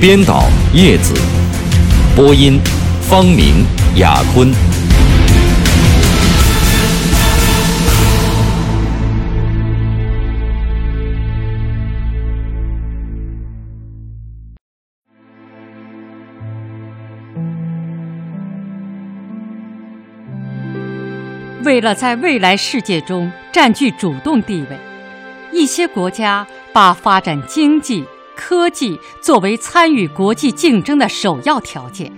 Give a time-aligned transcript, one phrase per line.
[0.00, 1.12] 编导叶子，
[2.14, 2.60] 播音
[3.02, 4.48] 方明、雅坤。
[21.64, 24.78] 为了在未来世界中占据主动地位，
[25.52, 28.04] 一些国家把发展经济。
[28.38, 32.12] 科技作为参与国际竞争的首要条件，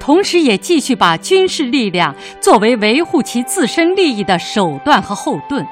[0.00, 5.66] 同时也继续把军事力量作为维护其自身利益的手段和后盾，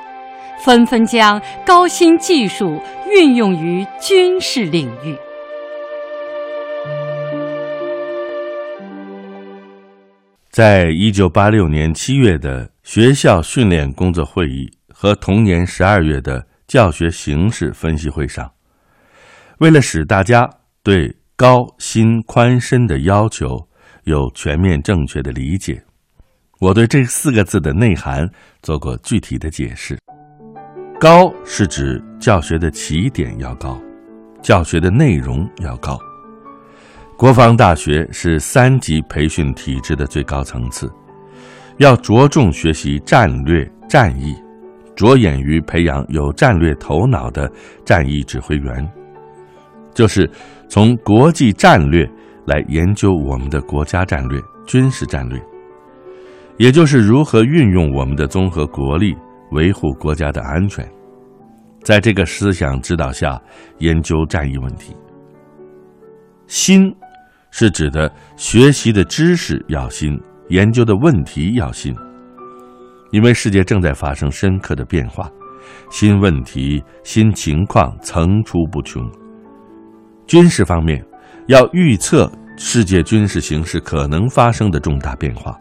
[0.63, 2.79] 纷纷将高新技术
[3.11, 5.17] 运用于军事领域。
[10.51, 18.53] 在一九八六年七月的学校训练工作会议和同年十二月的教学形势分析会上。
[19.61, 20.49] 为了使大家
[20.83, 23.59] 对高薪宽深的要求
[24.05, 25.79] 有全面正确的理解，
[26.61, 28.27] 我对这四个字的内涵
[28.63, 29.99] 做过具体的解释。
[30.99, 33.79] 高是指教学的起点要高，
[34.41, 35.99] 教学的内容要高。
[37.19, 40.91] 国防大学是三级培训体制的最高层次，
[41.77, 44.35] 要着重学习战略战役，
[44.97, 47.51] 着眼于培养有战略头脑的
[47.85, 48.91] 战役指挥员。
[49.95, 50.29] 就是
[50.69, 52.09] 从国际战略
[52.47, 55.41] 来研究我们的国家战略、军事战略，
[56.59, 59.17] 也就是如何运用我们的综合国力
[59.53, 60.89] 维护国家的安全。
[61.83, 63.41] 在这个思想指导下，
[63.79, 64.95] 研究战役问题。
[66.47, 66.95] 新
[67.51, 71.95] 是指的学习的知识要新，研究的问题要新，
[73.13, 75.31] 因为世界正在发生深刻的变化，
[75.91, 79.03] 新问题、新情况层出不穷。
[80.31, 81.05] 军事方面，
[81.49, 85.59] 要预测世界军事形势可能发生的重大变化，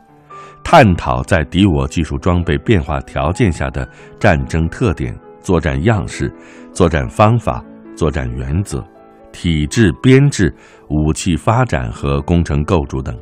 [0.63, 6.31] 探讨在敌我技术装备变化条件下的战争特点、作战样式、
[6.71, 7.65] 作战方法、
[7.95, 8.85] 作战原则、
[9.31, 10.55] 体制编制、
[10.89, 13.17] 武器发展和工程构筑等。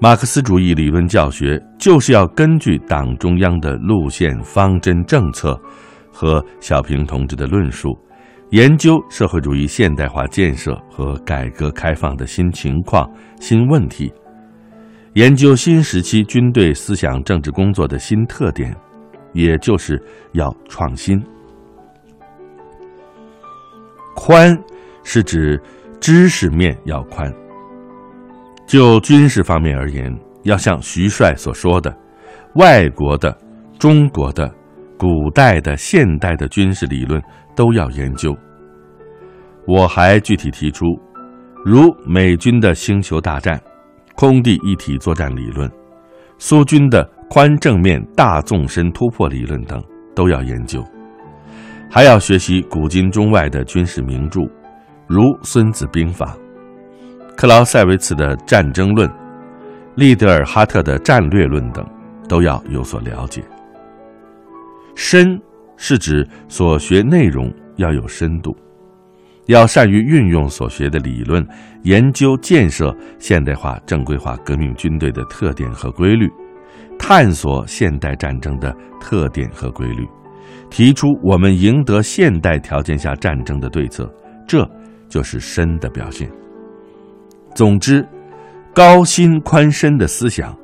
[0.00, 5.56] 马克思主义理论教学就是要根据党中央的路线方针政策
[6.10, 7.96] 和小平同志的论述。
[8.52, 14.12] 研究社会主义现代化建设和改革开放的新情况、新问题，
[15.14, 18.76] 研究新时期军队思想政治工作的新特点，
[19.32, 19.98] 也就是
[20.32, 21.18] 要创新。
[24.14, 24.54] 宽
[25.02, 25.58] 是指
[25.98, 27.32] 知识面要宽。
[28.66, 31.90] 就军事方面而言，要像徐帅所说的，
[32.56, 33.34] 外国的、
[33.78, 34.46] 中国的、
[34.98, 37.18] 古代的、现代的军事理论。
[37.54, 38.36] 都要研究。
[39.66, 40.84] 我还具体提出，
[41.64, 43.60] 如美军的星球大战、
[44.16, 45.70] 空地一体作战理论，
[46.38, 49.80] 苏军的宽正面大纵深突破理论等，
[50.14, 50.84] 都要研究。
[51.88, 54.40] 还要学习古今中外的军事名著，
[55.06, 56.36] 如《孙子兵法》、
[57.36, 59.08] 克劳塞维茨的《战争论》、
[59.94, 61.86] 利德尔哈特的《战略论》等，
[62.28, 63.44] 都要有所了解。
[64.96, 65.40] 深。
[65.84, 68.56] 是指所学内容要有深度，
[69.46, 71.44] 要善于运用所学的理论，
[71.82, 76.30] 研究建设现代化正规化革命军队的特点和规律，
[76.96, 80.06] 探索现代战争的特点和规律，
[80.70, 84.08] 提出我们赢得现代条件下战争的对策，
[84.46, 84.64] 这
[85.08, 86.30] 就是深的表现。
[87.56, 88.06] 总之，
[88.72, 90.56] 高新宽深的思想，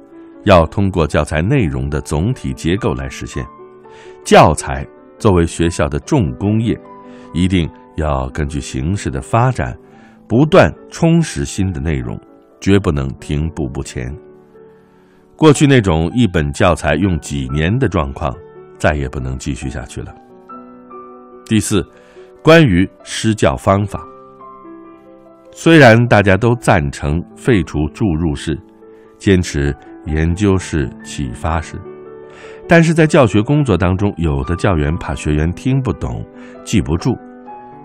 [0.44, 3.44] 要通过教材内容的总体结构来实现，
[4.25, 4.87] 教材。
[5.18, 6.78] 作为学校的重工业，
[7.34, 9.76] 一定要根据形势的发展，
[10.28, 12.18] 不断充实新的内容，
[12.60, 14.14] 绝不能停步不前。
[15.36, 18.34] 过去那种一本教材用几年的状况，
[18.76, 20.14] 再也不能继续下去了。
[21.46, 21.84] 第四，
[22.42, 24.04] 关于施教方法，
[25.52, 28.58] 虽然大家都赞成废除注入式，
[29.16, 29.74] 坚持
[30.06, 31.80] 研究式、启发式。
[32.68, 36.22] 但是在教学工作当中，有的教员怕学员听不懂、
[36.64, 37.16] 记不住，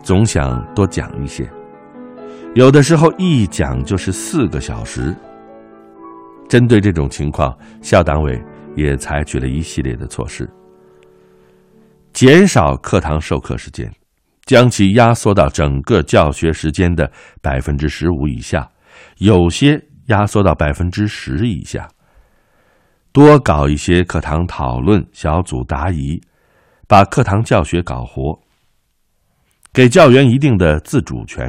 [0.03, 1.49] 总想多讲一些。
[2.53, 5.15] 有的时候一讲就是四个小时。
[6.49, 8.39] 针对这种情况，校党委
[8.75, 10.47] 也采取了一系列的措施，
[12.11, 13.89] 减少课堂授课时间，
[14.45, 17.09] 将其压缩到整个教学时间的
[17.41, 18.69] 百分之十五以下，
[19.19, 21.87] 有些压缩到百分之十以下。
[23.13, 26.19] 多搞一些课堂讨论、小组答疑，
[26.87, 28.41] 把课堂教学搞活，
[29.71, 31.47] 给教员一定的自主权，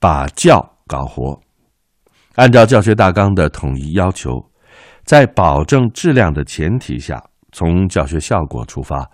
[0.00, 1.38] 把教搞活。
[2.36, 4.42] 按照教学大纲的统一要求，
[5.04, 9.06] 在保证质量的前提下，从教学效果出发，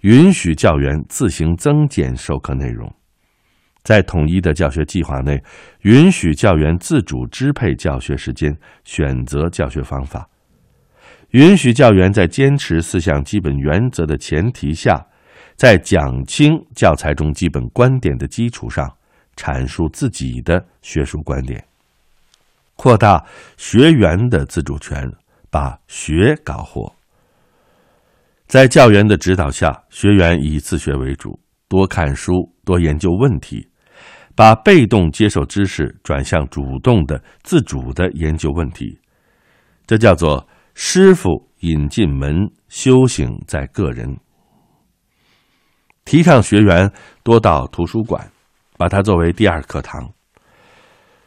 [0.00, 2.86] 允许教员自行增减授课内容；
[3.84, 5.42] 在统一的教学计划内，
[5.80, 8.54] 允许教员自主支配教学时间，
[8.84, 10.28] 选择教学方法。
[11.30, 15.00] 允许教员在坚持四项基本原则的前提下，
[15.54, 18.92] 在讲清教材中基本观点的基础上，
[19.36, 21.64] 阐述自己的学术观点，
[22.74, 23.24] 扩大
[23.56, 25.08] 学员的自主权，
[25.50, 26.92] 把学搞活。
[28.48, 31.38] 在教员的指导下，学员以自学为主，
[31.68, 32.32] 多看书，
[32.64, 33.64] 多研究问题，
[34.34, 38.98] 把被动接受知识转向主动的、自主的研究问题，
[39.86, 40.44] 这叫做。
[40.82, 44.18] 师傅引进门，修行在个人。
[46.06, 46.90] 提倡学员
[47.22, 48.32] 多到图书馆，
[48.78, 50.10] 把它作为第二课堂。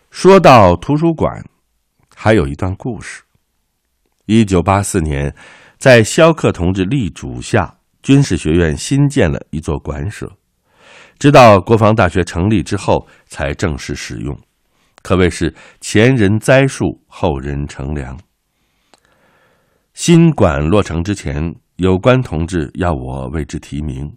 [0.10, 1.46] 说到图书馆，
[2.16, 3.22] 还有一段故事。
[4.26, 5.34] 一九八四年，
[5.78, 10.36] 在萧克同志力主下，军事学院新建了一座馆舍，
[11.20, 14.36] 直到国防大学成立之后才正式使用，
[15.04, 18.20] 可谓是前人栽树，后人乘凉。
[19.94, 24.12] 新馆落成之前，有关同志要我为之提名。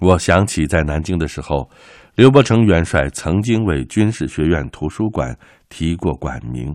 [0.00, 1.70] 我想起在南京的时候，
[2.14, 6.74] 刘伯承元帅曾经为军事学院图书馆提过馆名。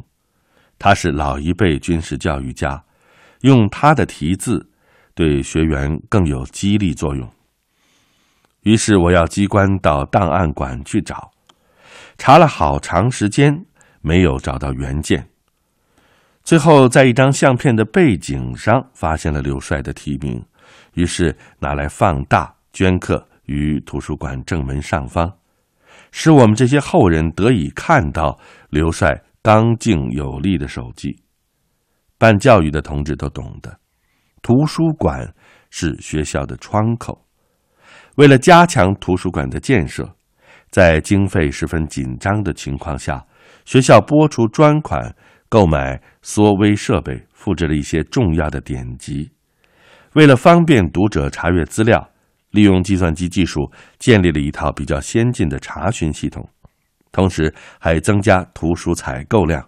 [0.77, 2.81] 他是老一辈军事教育家，
[3.41, 4.69] 用他的题字，
[5.15, 7.27] 对学员更有激励作用。
[8.61, 11.31] 于是我要机关到档案馆去找，
[12.19, 13.65] 查了好长时间，
[14.01, 15.27] 没有找到原件。
[16.49, 20.43] 最后，在一张相片的背景上发现了刘帅的题名，
[20.95, 25.31] 于是拿来放大，镌刻于图书馆正门上方，
[26.11, 28.35] 使我们这些后人得以看到
[28.71, 31.21] 刘帅刚劲有力的手迹。
[32.17, 33.77] 办教育的同志都懂得，
[34.41, 35.31] 图书馆
[35.69, 37.27] 是学校的窗口。
[38.15, 40.11] 为了加强图书馆的建设，
[40.71, 43.23] 在经费十分紧张的情况下，
[43.65, 45.15] 学校拨出专款。
[45.49, 49.31] 购买缩微设备，复制了一些重要的典籍。
[50.13, 52.09] 为了方便读者查阅资料，
[52.51, 56.47] 利用计算机技术建立了一套比较先进的查询系统，
[57.11, 59.67] 同时还增加图书采购量，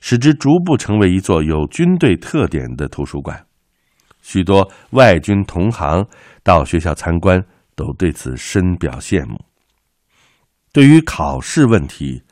[0.00, 3.44] 使之逐步成为一座有军队特点的图书馆。
[4.22, 6.06] 许多外军同行
[6.42, 7.44] 到学校参观，
[7.74, 9.38] 都对此深表羡慕。
[10.72, 12.22] 对于考试问题，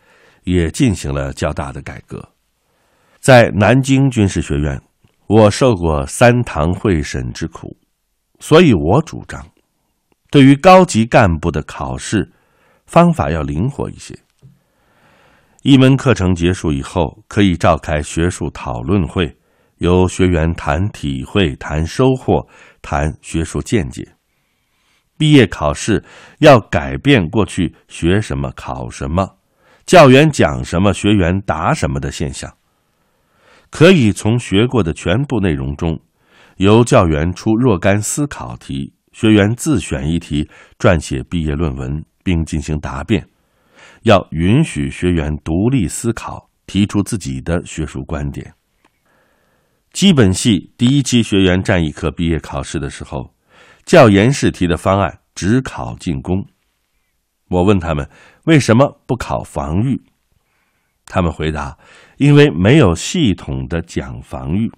[0.44, 2.31] 也进行了较大的改革。
[3.22, 4.82] 在南京军事学院，
[5.28, 7.76] 我受过三堂会审之苦，
[8.40, 9.46] 所以我主张，
[10.28, 12.32] 对于高级干部的考试
[12.84, 14.18] 方法要灵活一些。
[15.62, 19.36] 一门课程结束以后，可以召开学术讨论会，
[19.76, 22.44] 由学员谈体会、谈收获、
[22.82, 24.16] 谈学术见解。
[25.16, 26.02] 毕业考试
[26.40, 29.36] 要改变过去学什么考什么，
[29.86, 32.52] 教员讲什么学员答什么的现象。
[33.72, 35.98] 可以从学过的全部内容中，
[36.58, 40.46] 由教员出若干思考题，学员自选一题，
[40.78, 43.26] 撰写毕业论文，并进行答辩。
[44.02, 48.52] 要允许学员独立思考，提出自己的学术观点。
[49.90, 53.34] 基本系第一期学员战役课毕业考试的时候，
[53.86, 56.46] 教研试题的方案只考进攻。
[57.48, 58.06] 我问他们
[58.44, 59.98] 为什么不考防御？
[61.14, 61.76] 他们回答
[62.16, 64.72] ：“因为没有系统的讲防御。”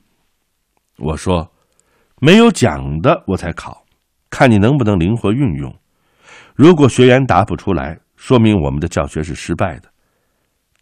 [0.98, 1.52] 我说
[2.20, 3.86] ：“没有讲的，我才考，
[4.28, 5.72] 看你能不能灵活运用。
[6.56, 9.88] 如果学员答不出来，说明我们的教学是失败的。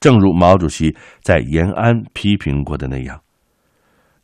[0.01, 3.21] 正如毛主席在延安批评过的那样，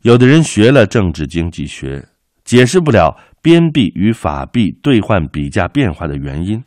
[0.01, 2.03] 有的人学了政治经济学，
[2.43, 6.63] 解释不了边币与法币兑换比价变化的原因，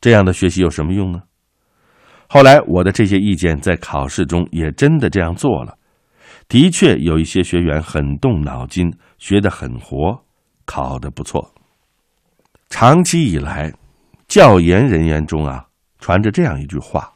[0.00, 1.22] 这样的学习有什么用呢？”
[2.32, 5.76] 后来，我的这些意见在考试中也真的这样做了。
[6.46, 10.16] 的确，有一些学员很动脑筋，学得很活，
[10.64, 11.52] 考得不错。
[12.68, 13.74] 长期以来，
[14.28, 15.66] 教研人员中啊，
[15.98, 17.12] 传着这样一句话：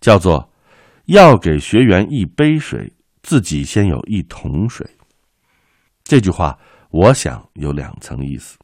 [0.00, 0.48] 叫做
[1.06, 2.92] “要给学员一杯水，
[3.24, 4.88] 自己先有一桶水”。
[6.06, 6.56] 这句话，
[6.90, 8.56] 我想有两层意思：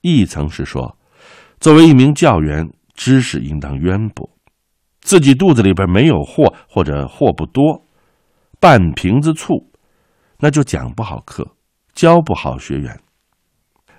[0.00, 0.98] 一层是说，
[1.60, 4.28] 作为一名教员，知识应当渊博，
[5.06, 7.86] 自己肚子里边没有货或者货不多，
[8.58, 9.54] 半瓶子醋，
[10.40, 11.46] 那就讲不好课，
[11.94, 12.98] 教不好学员。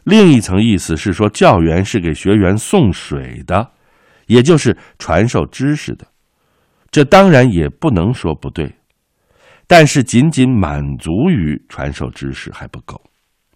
[0.04, 3.72] 另一层意思是说，教员是给学员送水的，
[4.26, 6.06] 也就是传授知识的。
[6.92, 8.76] 这当然也不能说不对，
[9.66, 13.02] 但是仅仅满足于传授知识还不够。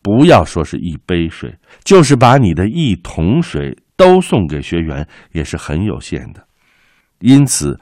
[0.01, 1.53] 不要说是一杯水，
[1.83, 6.47] 就是把你的一桶水都送给学员，也是很有限的。
[7.21, 7.79] 因此，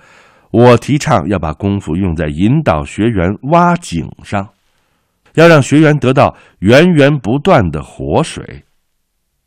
[0.51, 4.47] 我提倡要把功夫用在引导学员挖井上。
[5.35, 8.63] 要让学员得到源源不断的活水，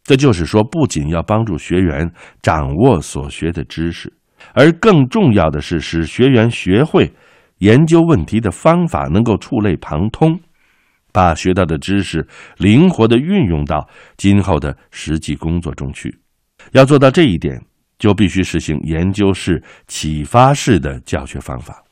[0.05, 2.09] 这就是说，不仅要帮助学员
[2.41, 4.11] 掌握所学的知识，
[4.55, 7.13] 而更重要的是使学员学会
[7.59, 10.41] 研究问题的方法，能够触类旁通，
[11.13, 12.27] 把学到的知识
[12.59, 16.17] 灵活的运用到今后的实际工作中去。
[16.71, 17.61] 要做到这一点，
[18.03, 21.85] 就必须实行研究式、启发式的教学方法。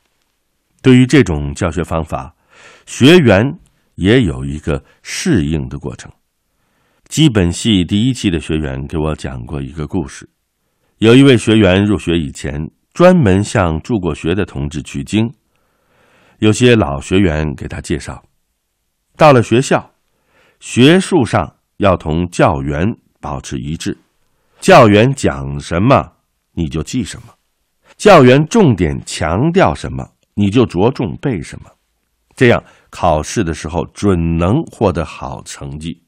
[0.81, 2.35] 对于这种教学方法，
[2.85, 3.57] 学员。
[3.95, 6.11] 也有一个适应的过程。
[7.07, 10.27] 基本系第一期的学员给我讲过一个故事：
[10.97, 15.31] 有一位学员入学以前，专门向住过学的同志取经。
[16.39, 18.23] 有些老学员给他介绍，
[19.17, 19.91] 到了学校，
[20.59, 23.95] 学术上要同教员保持一致，
[24.61, 26.13] 教员讲什么
[26.53, 27.33] 你就记什么，
[27.97, 31.71] 教员重点强调什么你就着重背什么，
[32.35, 32.63] 这样。
[32.91, 36.03] 考试的时候准能获得好成绩，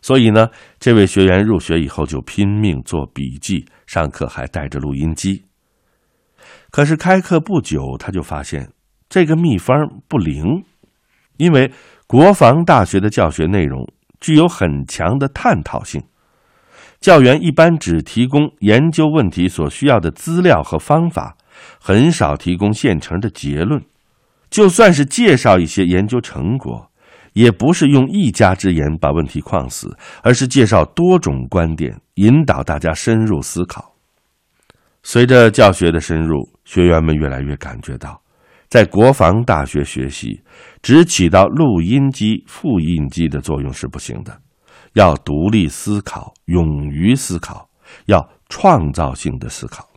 [0.00, 0.48] 所以呢，
[0.78, 5.44] 这位学员入学以后就拼命做笔记，上课还带着录音机。
[6.70, 8.70] 可是开课不久，他就发现
[9.08, 9.76] 这个秘方
[10.06, 10.64] 不灵，
[11.36, 11.72] 因为
[12.06, 13.84] 国防大学的教学内容
[14.20, 16.00] 具有很强的探讨性，
[17.04, 21.36] 教员一般只提供研究问题所需要的资料和方法，
[21.78, 23.78] 很少提供现成的结论。
[24.48, 26.90] 就算是介绍一些研究成果，
[27.34, 33.94] 也不是用一家之言把问题框死，而是介绍多种观点，引导大家深入思考。
[35.02, 38.18] 随着教学的深入，学员们越来越感觉到，
[38.70, 40.40] 在国防大学学习
[40.80, 44.40] 只起到录音机、复印机的作用是不行的，
[44.94, 47.68] 要独立思考，勇于思考，
[48.06, 49.88] 要创造性的思考。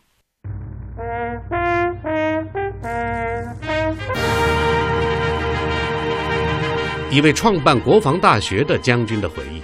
[7.10, 9.62] 一位创办国防大学的将军的回忆，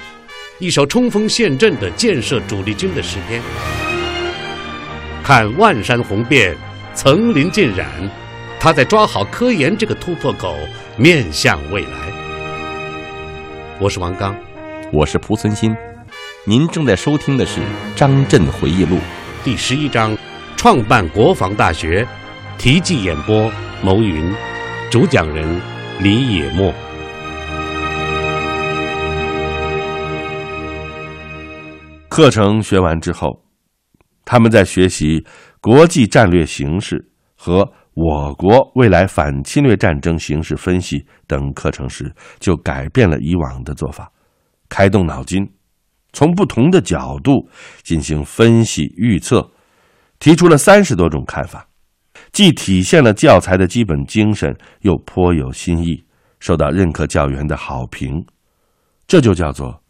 [0.64, 3.42] 一首冲锋陷阵的建设主力军的诗篇。
[5.24, 6.56] 看万山红遍，
[6.94, 7.90] 层林尽染，
[8.60, 10.56] 他在抓好科研这个突破口，
[10.96, 11.90] 面向未来。
[13.80, 14.36] 我是王刚，
[14.96, 15.74] 我是蒲存昕，
[16.46, 17.60] 您正在收听的是
[17.96, 18.94] 《张震回忆录》
[19.42, 20.16] 第十一章：
[20.56, 22.06] 创办国防大学。
[22.58, 23.50] 题记演播：
[23.82, 24.32] 牟云，
[24.92, 25.60] 主讲人
[25.98, 26.72] 李野墨。
[32.08, 33.42] 课程学完之后，
[34.24, 35.26] 他们在学习
[35.60, 37.04] 国际战略形势
[37.36, 44.08] 和我国未来反侵略战争形势分析等课程时，就改变了以往的做法，
[44.68, 45.48] 开动脑筋，
[46.12, 47.48] 从不同的角度
[47.82, 49.50] 进行分析预测，
[50.18, 51.66] 提出了三十多种看法，
[52.32, 56.04] 既体现了教材的基本精神，又颇有新意，
[56.40, 58.24] 受到任课教员的好评。
[59.06, 59.82] 这就叫做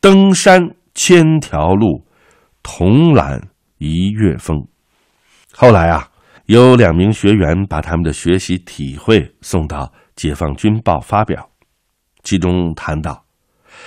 [0.00, 0.74] 登山。
[0.92, 2.04] 千条路，
[2.64, 3.40] 同揽
[3.78, 4.66] 一月风。
[5.52, 6.08] 后来啊，
[6.46, 9.86] 有两名学员把他们的学习体会送到
[10.16, 11.48] 《解放军报》发表，
[12.24, 13.24] 其中谈到：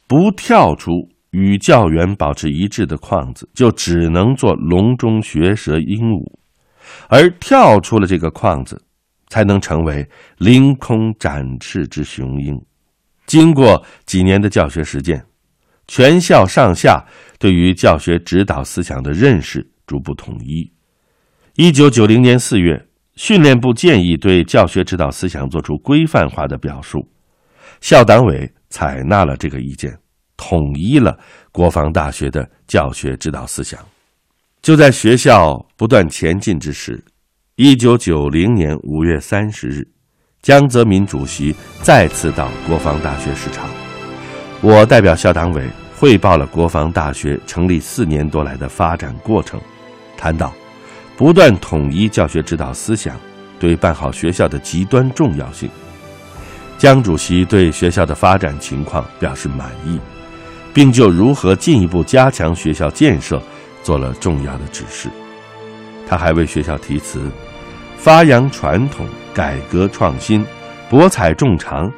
[0.07, 0.91] 不跳出
[1.31, 6.23] 与教员保持一致的框子，就只能做笼中学舌鹦鹉；
[7.09, 8.81] 而跳出了这个框子，
[9.29, 10.07] 才能成为
[10.38, 12.59] 凌空展翅之雄鹰。
[13.25, 15.25] 经过几年的教学实践。
[15.85, 17.03] 全校上下
[17.38, 20.71] 对于教学指导思想的认识逐步统一。
[21.55, 27.05] 一九九零年四月，训练部建议对教学指导思想作出规范化的表述，
[27.81, 29.95] 校党委采纳了这个意见，
[30.35, 31.15] 统一了
[31.51, 33.79] 国防大学的教学指导思想。
[34.63, 36.99] 就在学校不断前进之时，
[37.55, 39.87] 一九九零年五月三十日，
[40.41, 43.69] 江泽民主席再次到国防大学视察。
[44.59, 49.61] 我代表校党委汇报了国防大学成立四年多来的发展过程，
[50.17, 50.51] 谈到
[51.15, 53.15] 不断统一教学指导思想，
[53.59, 55.69] 对办好学校的极端重要性。
[56.83, 59.97] 江主席对学校的发展情况表示满意，
[60.73, 63.41] 并就如何进一步加强学校建设
[63.81, 65.07] 做了重要的指示。
[66.05, 67.31] 他还为学校题词，
[67.95, 70.45] 发扬传统，改革创新，
[70.89, 71.89] 博采众长，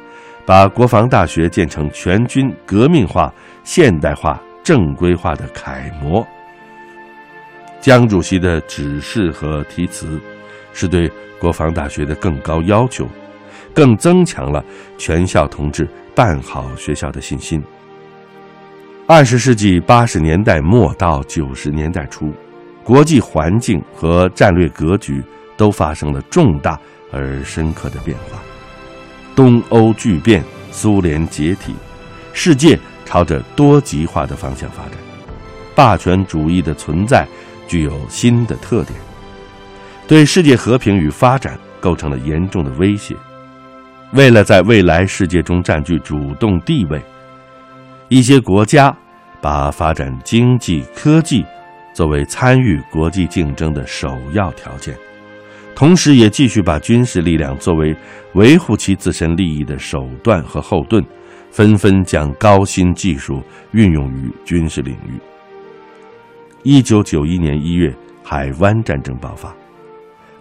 [0.44, 6.24] 把国防大学建成全军革命化、现代化、正规化的楷模。
[7.80, 10.20] 江主席的指示和题词，
[10.72, 13.08] 是对国防大学的更高要求，
[13.76, 14.64] 更增强了
[14.96, 17.62] 全校同志办好学校的信心。
[19.06, 22.32] 二十世纪八十年代末到九十年代初，
[22.82, 25.22] 国际环境和战略格局
[25.58, 26.80] 都发生了重大
[27.12, 28.40] 而深刻的变化，
[29.34, 30.42] 东欧剧变，
[30.72, 31.74] 苏联解体，
[32.32, 34.94] 世界朝着多极化的方向发展，
[35.74, 37.26] 霸权主义的存在。
[37.68, 38.96] 具有新的特点，
[40.06, 43.12] 对世界和平与发展构成了严重的威胁。
[44.12, 47.02] 为了在未来世界中占据主动地位，
[48.08, 48.96] 一些国家
[49.40, 51.44] 把发展经济科技
[51.92, 54.96] 作为参与国际竞争的首要条件，
[55.74, 57.94] 同时也继续把军事力量作为
[58.34, 61.04] 维护其自身利益的手段和后盾，
[61.50, 65.18] 纷纷将高新技术运用于军事领域。
[66.62, 69.54] 一九九一年一月，海湾战争爆发，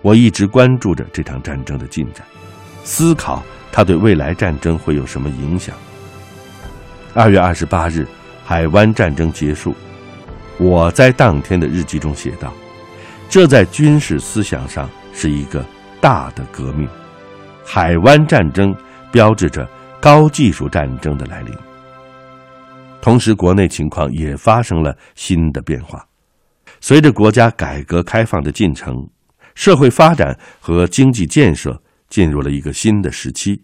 [0.02, 2.26] 我一直关注着这场战争的进展，
[2.84, 3.44] 思考
[3.76, 5.76] 它对未来战争会有什么影响。
[7.14, 8.08] 二月二十八日，
[8.42, 9.76] 海湾战争结束，
[10.58, 12.54] 我在当天的日记中写道
[13.28, 15.62] ：“这在军事思想上是一个
[16.00, 16.88] 大的革命，
[17.66, 18.74] 海湾战争
[19.12, 19.68] 标志着
[20.00, 21.54] 高技术战争的来临。”
[23.04, 26.02] 同时，国内情况也发生了新的变化。
[26.80, 29.06] 随着国家改革开放的进程，
[29.54, 31.78] 社会发展和经济建设
[32.10, 33.64] 进入了一个新的时期。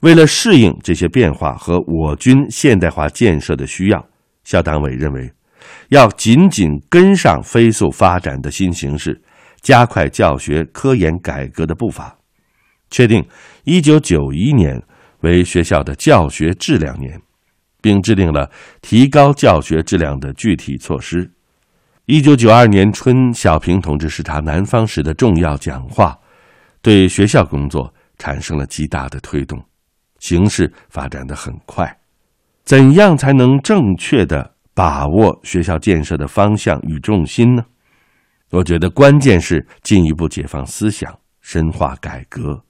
[0.00, 4.04] 为了适应这些变化和我军现代化建设的需要，
[4.42, 5.32] 校党委认为，
[5.90, 9.22] 要紧紧跟上飞速发展的新形势，
[9.60, 12.18] 加快教学科研改革的步伐，
[12.90, 13.24] 确定
[13.62, 14.82] 一九九一年
[15.20, 17.20] 为学校的教学质量年，
[17.80, 21.30] 并制定了提高教学质量的具体措施。
[22.06, 26.18] 一九九二年春，小平同志视察南方时的重要讲话，
[26.82, 29.62] 对学校工作产生了极大的推动。
[30.18, 31.98] 形势发展的很快，
[32.64, 37.64] 怎样才能正确的把握学校建设的方向与重心呢？
[38.50, 42.62] 我觉得关键是进一步解放思想，深化改革，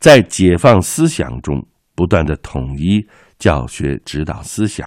[0.00, 3.06] 在解放思想中不断的统一
[3.38, 4.84] 教学指导思想。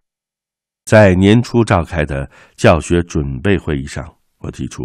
[0.83, 4.83] 在年初召开的教学准备会议上，我提出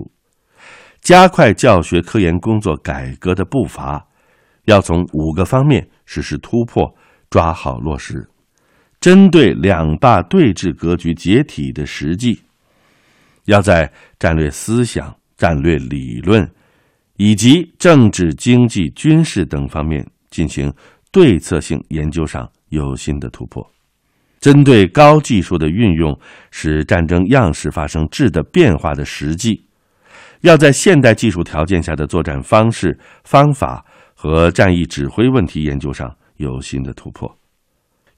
[1.06, 4.04] 加快教学科研工作改革的步伐，
[4.64, 6.92] 要从五个方面实施突破，
[7.30, 8.28] 抓好落实。
[9.00, 12.42] 针对两大对峙格局解体的实际，
[13.44, 13.88] 要在
[14.18, 16.50] 战略思想、战略理论
[17.18, 20.74] 以及政治、经济、军事等方面进行
[21.12, 23.64] 对策性研究上有新的突破。
[24.40, 26.18] 针对高技术的运用，
[26.50, 29.65] 使战争样式发生质的变化的实际，
[30.40, 37.28] 要在现代技术条件下的作战方式、方法和战役指挥问题研究上有新的突破；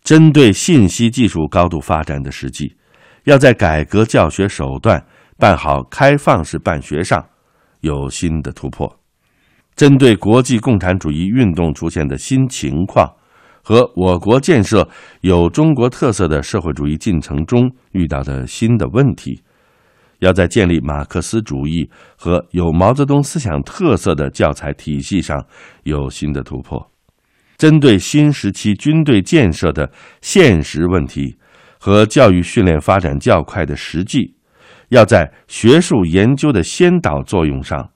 [0.02, 2.76] 针对信息技术高度发展的实际，
[3.24, 5.04] 要在改革教学手段、
[5.38, 7.24] 办好开放式办学上
[7.80, 8.88] 有新的突破；
[9.76, 13.14] 针对国际共产主义运动出现的新情况。
[13.60, 14.88] 和我国建设
[15.20, 19.42] 有中国特色的社会主义进程中遇到的新的问题，
[20.18, 25.44] 要在建立马克思主义和有毛泽东思想特色的教材体系上
[25.84, 26.78] 有新的突破；
[27.56, 31.38] 针对新时期军队建设的现实问题
[31.78, 34.34] 和教育训练发展较快的实际，
[34.88, 37.90] 要在学术研究的先导作用上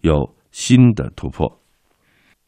[0.00, 1.60] 有新的突破。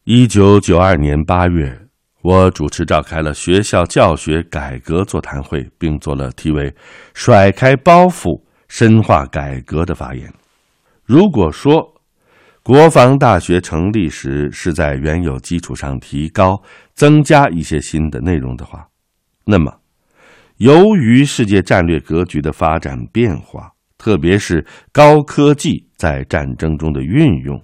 [0.03, 1.79] 一九九二年八月。
[2.23, 6.71] 我主持召开了学校教学改革座谈会，并做了题为
[7.15, 10.33] “甩开包袱，深化改革”的发言。
[11.03, 11.93] 如果说
[12.63, 16.57] 国防大学成立时是在原有基础上提高、
[16.93, 18.87] 增加一些新的内容的话，
[19.43, 19.77] 那么
[20.55, 27.61] 由于世界战略格局的发展变化，特别是高科技在战争中的运用，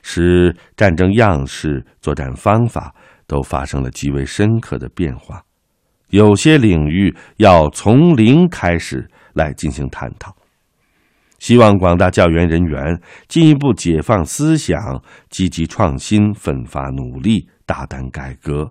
[0.00, 2.94] 使战争样式、作战方法。
[3.26, 5.40] 都发生了极为深刻的变化，
[6.08, 10.34] 有些领域要从零开始来进行探讨。
[11.38, 18.70] 希望广大教员人员进一步解放思想，积极创新，奋发努力，大胆改革，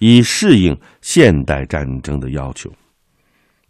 [0.00, 2.68] 以适应现代战争的要求，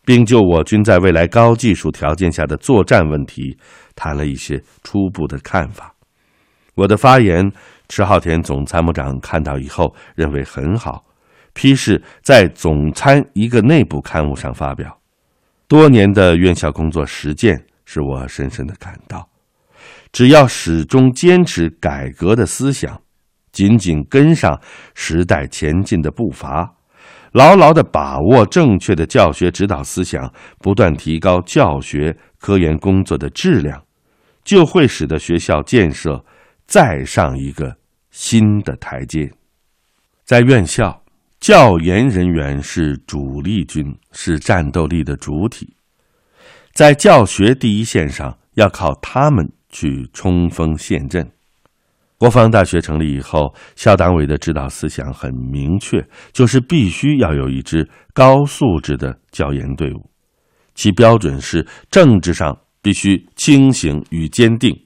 [0.06, 3.58] 并就我军在未来高技术条件下的作战问题
[3.94, 5.94] 谈了一些初步的看法。
[6.76, 7.52] 我的发言，
[7.90, 11.04] 迟浩田总参谋长看到以后认为很好，
[11.52, 14.99] 批示在总参一个内部刊物上发表。
[15.70, 17.64] 多年的院校工作实践。
[17.84, 19.28] 使我深深的感到，
[20.12, 23.02] 只要始终坚持改革的思想，
[23.50, 24.60] 紧紧跟上
[24.94, 26.72] 时代前进的步伐，
[27.32, 33.82] 牢牢的把握正确的教学指导思想，不断提高教学科研工作的质量，
[34.44, 36.24] 就会使得学校建设
[36.68, 37.76] 再上一个
[38.12, 39.32] 新的台阶。
[40.24, 41.02] 在院校，
[41.40, 45.74] 教研人员是主力军，是战斗力的主体。
[46.74, 51.26] 在教学第一线上，要靠他们去冲锋陷阵。
[52.18, 60.10] 国防大学成立以后，校党委的指导思想很明确，就是必须要有一支高素质的教研队伍，
[60.74, 64.78] 其标准是政治上必须清醒与坚定，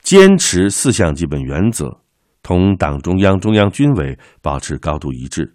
[0.00, 1.96] 坚持四项基本原则，
[2.42, 5.54] 同党中央、中央军委保持高度一致，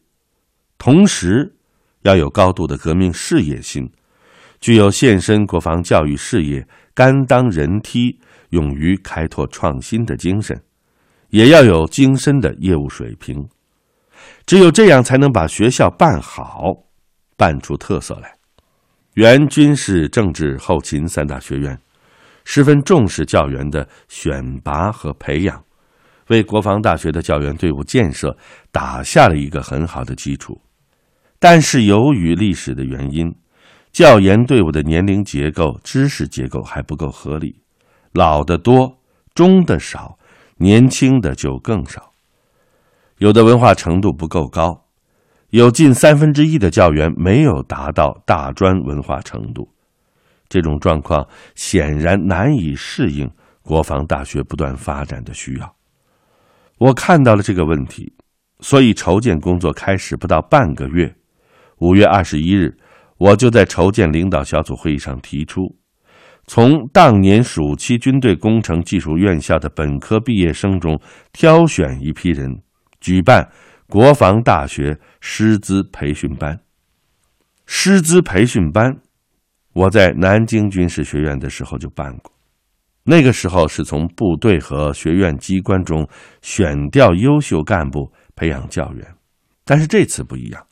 [0.78, 1.56] 同时
[2.02, 3.90] 要有高度的革命事业心。
[4.60, 10.60] 具有献身国防教育事业、甘当人梯、勇于开拓创新的精神，
[11.30, 13.48] 也要有精深的业务水平。
[14.48, 16.74] 只有这样，才能把学校办好，
[17.36, 18.34] 办出特色来。
[19.13, 21.80] 原军事、政治、后勤三大学院，
[22.44, 25.63] 十分重视教员的选拔和培养，
[26.30, 28.36] 为国防大学的教员队伍建设
[28.72, 30.60] 打下了一个很好的基础。
[31.39, 33.34] 但是，由于历史的原因，
[33.91, 37.62] 教研队伍的年龄结构、知识结构还不够合理，
[38.13, 39.00] 老的多，
[39.36, 40.17] 中的少，
[40.58, 42.12] 年轻的就更少。
[43.19, 44.86] 有的文化程度不够高，
[45.50, 49.67] 有近三分之一的教员没有达到大专文化程度。
[50.50, 53.30] 这种状况显然难以适应
[53.62, 55.76] 国防大学不断发展的需要。
[56.78, 58.13] 我看到了这个问题，
[58.60, 61.13] 所以筹建工作开始不到半个月，
[61.80, 62.76] 五月二十一日。
[63.20, 65.76] 我就在筹建领导小组会议上提出，
[66.46, 71.02] 从当年暑期军队工程技术院校的本科毕业生中
[71.34, 72.62] 挑选一批人，
[73.00, 73.44] 举办
[73.88, 76.60] 国防大学师资培训班。
[77.66, 78.96] 师资培训班，
[79.74, 82.32] 我在南京军事学院的时候就办过，
[83.04, 86.08] 那个时候是从部队和学院机关中
[86.44, 89.04] 选调优秀干部培养教员，
[89.66, 90.66] 但是这次不一样。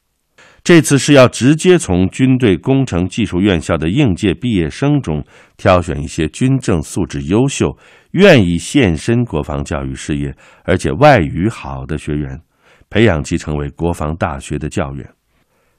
[0.66, 5.24] 这次是要直接从军队工程技术院校的应届毕业生中
[5.58, 7.72] 挑选一些军政素质优秀、
[8.14, 12.42] 愿意献身国防教育事业，而且外语好的学员，
[12.90, 15.08] 培养其成为国防大学的教员。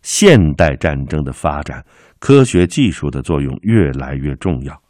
[0.02, 1.84] 现代战争的发展，
[2.20, 4.80] 科学技术的作用越来越重要，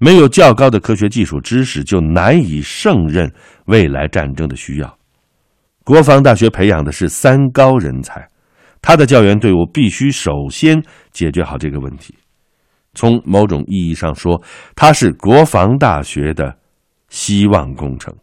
[0.00, 3.32] 没有较高的科学技术知识，就难以胜任
[3.66, 4.98] 未来战争的需要。
[5.84, 8.26] 国防大学培养的是三高人才。
[8.82, 12.14] 他的教员队伍必须首先解决好这个问题。
[12.94, 14.42] 从某种意义上说，
[14.74, 16.56] 他是国防大学的
[17.08, 18.14] 希望工程。